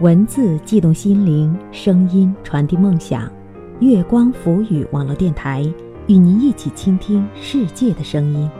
[0.00, 3.32] 文字悸动心灵，声音传递梦想。
[3.80, 5.62] 月光浮语网络电台
[6.06, 8.50] 与您一起倾听世界的声音。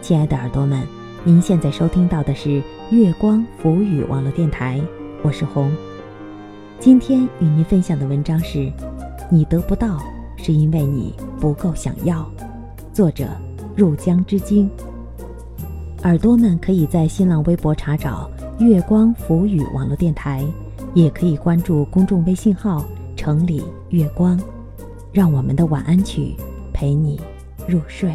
[0.00, 0.82] 亲爱的耳朵们，
[1.24, 4.80] 您现在收听到的是月光浮语网络电台，
[5.22, 5.70] 我是红。
[6.78, 8.72] 今天与您分享的文章是：
[9.30, 10.02] 你得不到，
[10.38, 12.26] 是因为你不够想要。
[12.94, 13.28] 作者：
[13.76, 14.70] 入江之鲸。
[16.04, 18.30] 耳朵们可以在新浪微博查找。
[18.60, 20.44] 月光浮语网络电台，
[20.92, 22.84] 也可以关注公众微信号
[23.16, 24.38] “城里月光”，
[25.10, 26.36] 让我们的晚安曲
[26.70, 27.18] 陪你
[27.66, 28.14] 入睡。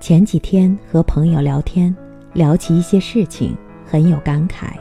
[0.00, 1.94] 前几天和朋友聊天，
[2.32, 4.72] 聊起一些事情，很有感慨。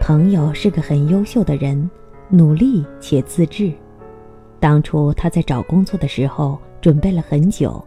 [0.00, 1.88] 朋友是个很优秀的人，
[2.28, 3.72] 努力且自制。
[4.58, 7.82] 当初他在找工作的时候，准备了很久，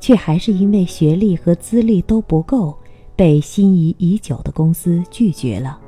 [0.00, 2.76] 却还是因为学历和资历都不够，
[3.14, 5.78] 被心仪已久的公司拒绝了。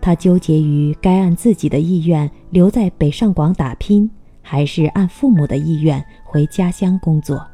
[0.00, 4.08] 他纠结于该按自己的意愿留在北上广打拼，
[4.40, 7.44] 还是按父母的意愿回家乡工作。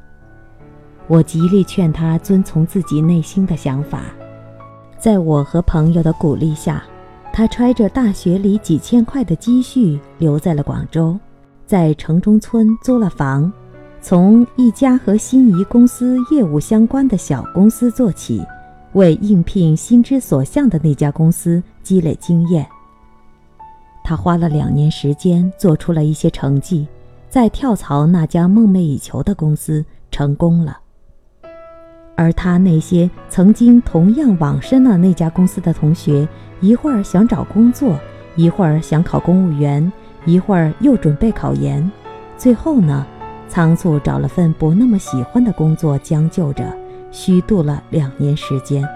[1.06, 4.04] 我极力劝他遵从自己内心的想法，
[4.98, 6.82] 在我和朋友的鼓励下，
[7.32, 11.18] 他揣着大学里几千块的积蓄留在了广州，
[11.66, 13.52] 在城中村租了房，
[14.00, 18.42] 从一家和心仪公司业务相关的小公司做起，
[18.94, 22.66] 为应聘心之所向的那家公司积累经验。
[24.02, 26.88] 他花了两年时间做出了一些成绩，
[27.28, 30.78] 在跳槽那家梦寐以求的公司成功了。
[32.16, 36.26] 而他那些曾经同样网申了那家公司的同学，
[36.60, 37.98] 一会儿想找工作，
[38.36, 39.92] 一会儿想考公务员，
[40.24, 41.90] 一会儿又准备考研，
[42.36, 43.04] 最后呢，
[43.48, 46.64] 仓促找了份不那么喜欢的工作将就着，
[47.10, 48.88] 虚度了两年时间。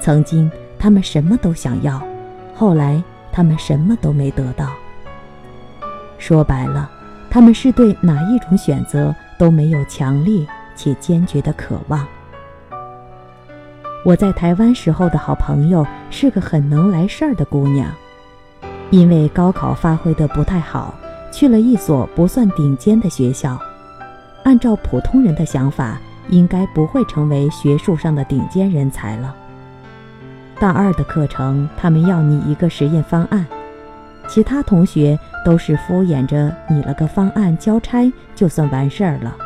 [0.00, 2.00] 曾经他们什么都想要，
[2.54, 3.02] 后来
[3.32, 4.68] 他们什么都没得到。
[6.16, 6.90] 说白了，
[7.28, 12.06] 他们是对哪一种选择都没有强烈且坚决的渴望。
[14.02, 17.86] 我在台湾时候的好朋友是个很能来事儿的姑娘，
[18.88, 20.94] 因为高考发挥的不太好，
[21.30, 23.58] 去了一所不算顶尖的学校。
[24.42, 26.00] 按照普通人的想法，
[26.30, 29.34] 应该不会成为学术上的顶尖人才了。
[30.58, 33.46] 大二的课程，他们要拟一个实验方案，
[34.26, 39.36] 其他同学都是敷衍着拟了个方案交差就算完事儿了，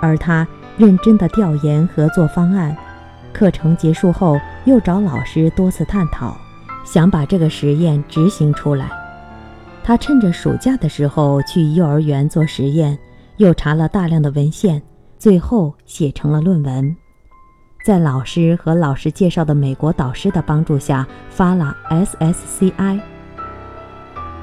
[0.00, 0.46] 而他
[0.76, 2.76] 认真的调研合作方案。
[3.34, 6.34] 课程结束后，又找老师多次探讨，
[6.84, 8.88] 想把这个实验执行出来。
[9.82, 12.96] 他趁着暑假的时候去幼儿园做实验，
[13.36, 14.80] 又查了大量的文献，
[15.18, 16.96] 最后写成了论文。
[17.84, 23.00] 在老师和老师介绍的美国导师的帮助下，发了 SSCI。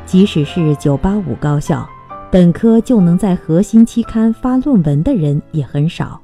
[0.06, 1.90] 即使是985高校，
[2.30, 6.22] 本科就能在核心期刊发论文的人也很少，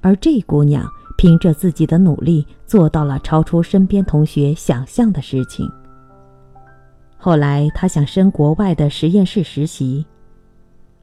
[0.00, 0.88] 而这姑娘。
[1.24, 5.66] 凭着自己的努力，做到了超出身边同学想象的事情。
[7.16, 10.04] 后来，他想申国外的实验室实习，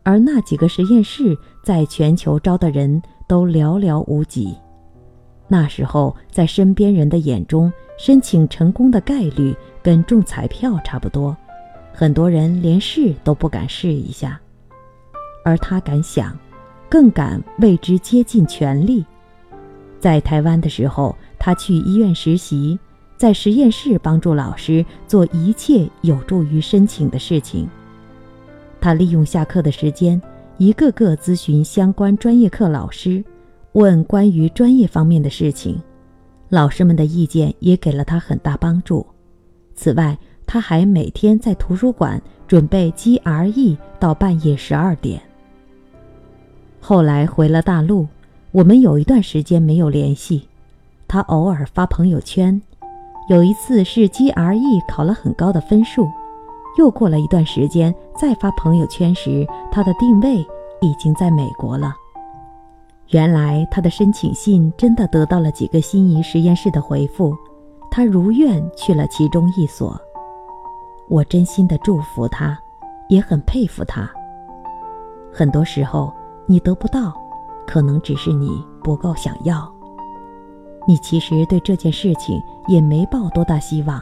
[0.03, 4.55] 而那几个实验室在全球招的人都寥寥无几。
[5.47, 11.35] 那时候，在身边人的眼中，申请成功的概率跟中彩票差不多，
[11.91, 14.39] 很多人连试都不敢试一下，
[15.43, 16.37] 而他敢想，
[16.87, 19.03] 更敢为之竭尽全力。
[20.01, 22.77] 在台湾的时候，他去医院实习，
[23.15, 27.69] 在实验室帮助老师做一切有助于申请的事情。
[28.81, 30.19] 他利用下课的时间，
[30.57, 33.23] 一个个咨询相关专业课老师，
[33.73, 35.79] 问关于专业方面的事情。
[36.49, 39.05] 老师们的意见也给了他很大帮助。
[39.75, 40.17] 此外，
[40.47, 45.21] 他还每天在图书馆准备 GRE 到半夜十二点。
[46.79, 48.07] 后来回了大陆。
[48.53, 50.45] 我们有一段时间没有联系，
[51.07, 52.61] 他偶尔发朋友圈。
[53.29, 56.05] 有一次是 GRE 考了很高的分数，
[56.77, 60.45] 又过了一段时间再发朋友圈时，他的定位
[60.81, 61.95] 已经在美国了。
[63.11, 67.33] 原来他的申请信真的得到了几个心仪实验室的回复，
[67.89, 69.97] 他如愿去了其中一所。
[71.07, 72.59] 我真心的祝福他，
[73.07, 74.09] 也很佩服他。
[75.31, 76.13] 很多时候，
[76.45, 77.13] 你得不到，
[77.71, 79.71] 可能只是你不够想要。
[80.85, 84.01] 你其实对这件事情也没抱多大希望，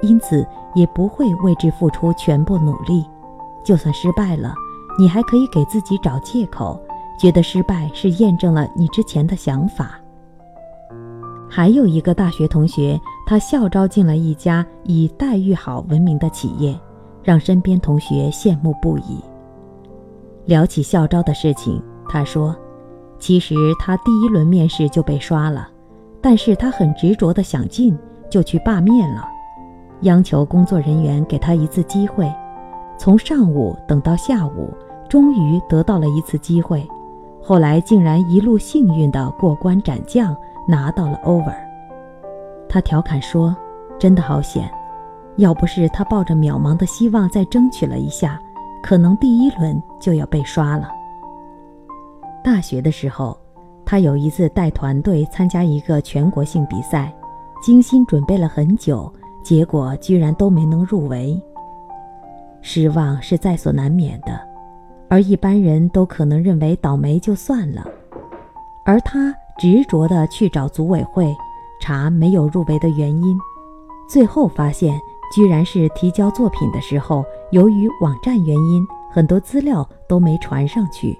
[0.00, 3.04] 因此也不会为之付出全部努力。
[3.62, 4.54] 就算失败了，
[4.98, 6.80] 你还可以给自己找借口，
[7.18, 10.00] 觉得失败是验证了你之前的想法。
[11.50, 16.74] 还有一个大学同学，他校招进了一家以待遇好闻名的企业，
[17.22, 19.22] 让身边同学羡慕不已。
[20.46, 22.56] 聊起校招的事情，他说
[23.22, 25.68] ：“其实他第一轮面试就被刷了，
[26.20, 27.96] 但是他很执着的想进，
[28.28, 29.24] 就去罢面了，
[30.00, 32.28] 央求工作人员给他一次机会。
[32.98, 34.68] 从上午等到下午，
[35.08, 36.84] 终于得到了一次机会。
[37.40, 41.52] 后来竟然一路幸运的过关斩将。”拿到了 over，
[42.68, 43.54] 他调侃说
[43.98, 44.70] ：“真的好险，
[45.34, 48.38] 要不是他抱着渺茫的希望再争取了一下，
[48.80, 50.88] 可能第一轮就要被刷了。”
[52.42, 53.38] 大学的时候，
[53.84, 57.12] 他有一次带团队参加一个全国性比赛，
[57.62, 59.12] 精心准备了很久，
[59.42, 61.40] 结果居然都没能入围。
[62.60, 64.40] 失望是在所难免的，
[65.08, 67.86] 而一般人都可能认为倒霉就算了，
[68.84, 69.34] 而他。
[69.58, 71.36] 执着地去找组委会
[71.78, 73.38] 查没有入围的原因，
[74.08, 74.98] 最后发现
[75.32, 81.16] 居然是提交作品的时候，由于网站原因，很多资料都没传上去。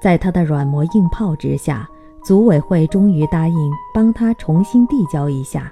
[0.00, 1.88] 在他的软磨硬泡之下，
[2.22, 5.70] 组委会终于答应帮他重新递交一下。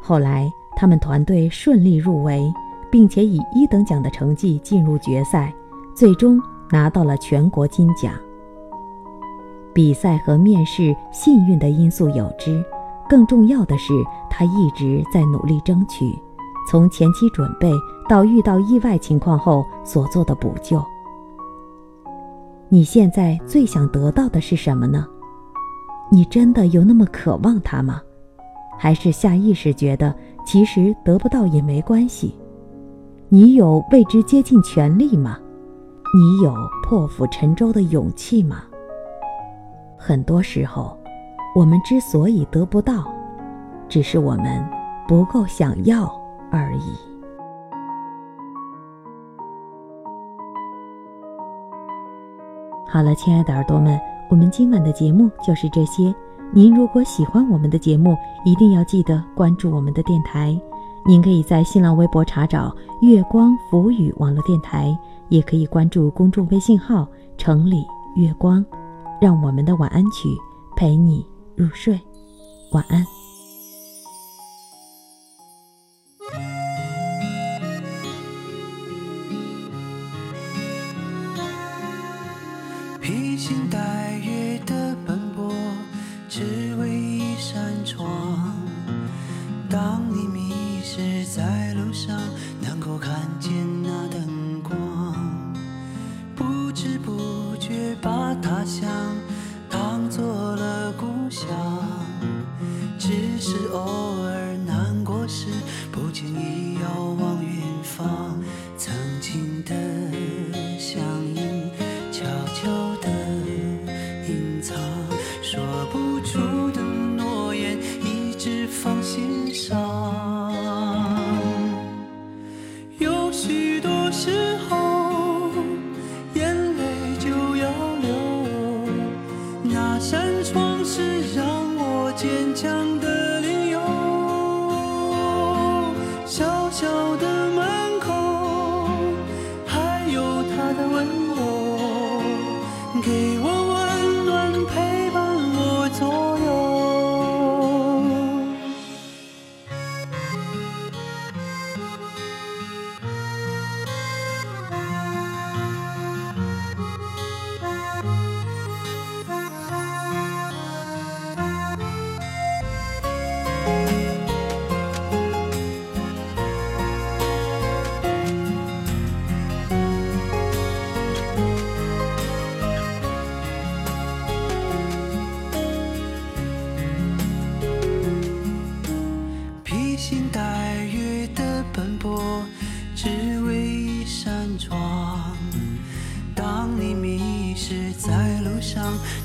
[0.00, 2.52] 后来他们团队顺利入围，
[2.90, 5.52] 并且以一等奖的成绩进入决赛，
[5.94, 6.40] 最终
[6.70, 8.12] 拿到了全国金奖。
[9.74, 12.64] 比赛和面试幸运的因素有之，
[13.08, 13.92] 更重要的是
[14.28, 16.18] 他一直在努力争取，
[16.70, 17.70] 从前期准备
[18.08, 20.82] 到遇到意外情况后所做的补救。
[22.70, 25.06] 你现在最想得到的是什么呢？
[26.12, 28.00] 你真的有那么渴望它吗？
[28.78, 30.14] 还是下意识觉得
[30.46, 32.36] 其实得不到也没关系？
[33.28, 35.38] 你有为之竭尽全力吗？
[36.14, 38.62] 你有破釜沉舟的勇气吗？
[39.98, 40.96] 很多时候，
[41.56, 43.04] 我们之所以得不到，
[43.88, 44.62] 只是我们
[45.06, 46.04] 不够想要
[46.50, 47.17] 而已。
[52.90, 54.00] 好了，亲爱的耳朵们，
[54.30, 56.14] 我们今晚的节目就是这些。
[56.50, 60.58] 您如果喜欢我们的节目，一定要记得关注我们的电台。
[61.06, 64.98] 您可以在新浪微博查找“月光浮语网络电台”，
[65.28, 67.06] 也可以关注公众微信号
[67.36, 67.84] “城里
[68.16, 68.64] 月光”。
[69.20, 70.28] 让我们的晚安曲
[70.74, 71.26] 陪你
[71.56, 72.00] 入睡，
[72.72, 73.17] 晚安。
[98.00, 98.88] 把他乡
[99.68, 99.98] 当。
[100.10, 100.24] 做
[100.56, 101.46] 了故乡，
[102.98, 104.47] 只是偶尔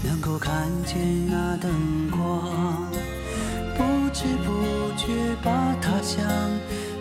[0.03, 1.71] 能够看见那灯
[2.09, 2.89] 光，
[3.77, 4.51] 不知不
[4.97, 5.51] 觉把
[5.81, 6.23] 他乡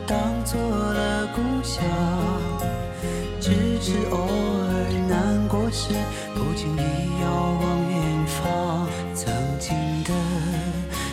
[0.06, 1.84] 当做了故乡，
[3.40, 5.94] 只是偶尔难过时，
[6.34, 6.80] 不经意
[7.20, 7.26] 遥
[7.60, 10.10] 望远方，曾经的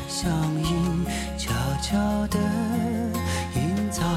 [0.08, 0.30] 乡
[0.64, 1.06] 音，
[1.38, 2.38] 悄悄地
[3.56, 4.08] 隐藏，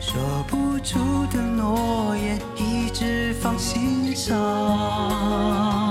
[0.00, 0.98] 说不出
[1.32, 5.87] 的诺言，一直放心上。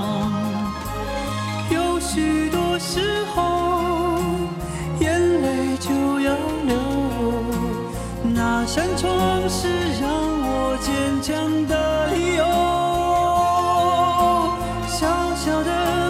[15.48, 16.07] 小的